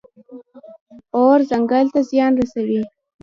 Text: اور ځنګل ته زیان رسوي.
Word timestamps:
اور 1.17 1.37
ځنګل 1.49 1.85
ته 1.93 1.99
زیان 2.09 2.31
رسوي. 2.41 2.81